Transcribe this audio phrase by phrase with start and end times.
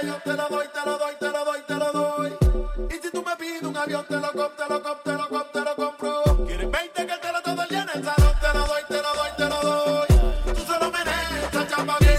[0.00, 2.36] te lo doy, te lo doy, te lo doy, te lo doy.
[2.88, 5.28] Y si tú me pides un avión, te lo compro, te lo compro, te lo
[5.28, 6.46] compro, te lo compro.
[6.46, 7.68] ¿Quieres 20 que te lo todo el?
[7.68, 10.06] Te lo doy, te lo doy, te lo doy.
[10.54, 12.18] Tú solo mereces la chapa bien.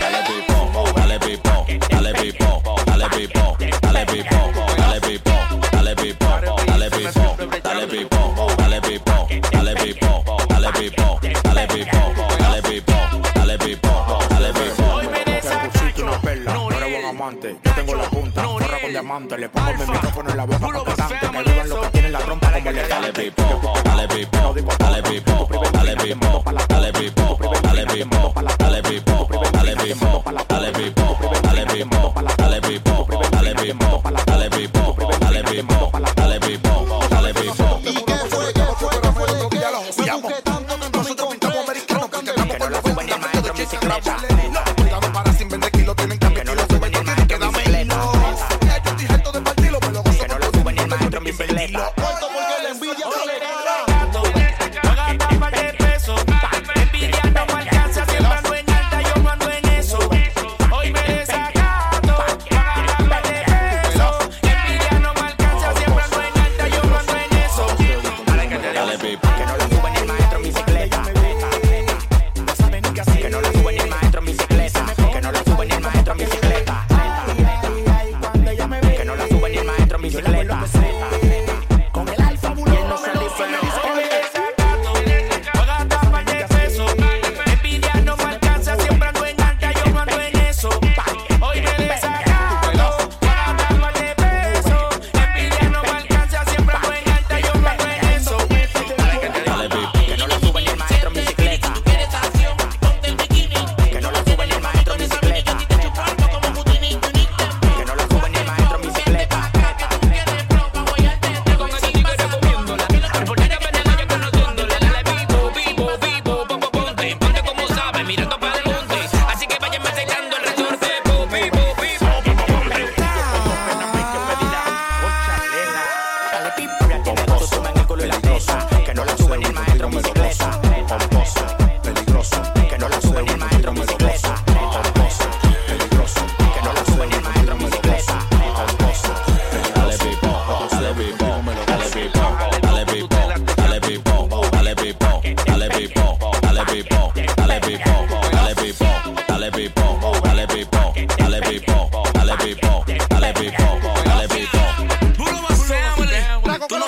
[0.00, 5.32] Dale pipo, dale pipo, dale pipo, dale pipo, dale pipo, dale pipo,
[5.72, 6.30] dale pipo,
[6.66, 11.23] dale pipo, dale pipo, dale pipo, dale pipo, dale pipo.
[18.94, 19.36] diamante.
[19.36, 20.68] Le pongo mi micrófono en la boca.
[21.32, 23.42] Me digan lo que tiene la trompa como le Dale pipo,
[23.82, 29.72] dale pipo, dale pipo, dale pipo, dale pipo, dale pipo, dale pipo, dale pipo, dale
[29.72, 36.73] pipo, dale pipo, dale pipo, dale pipo, dale pipo, dale pipo, dale pipo.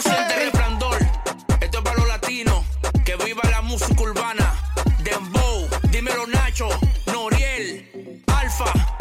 [0.06, 0.98] siente resplandor.
[1.60, 2.64] Esto es para los latinos.
[3.04, 4.54] Que viva la música urbana.
[5.02, 6.68] Dembow, dímelo Nacho,
[7.06, 8.95] Noriel, Alfa.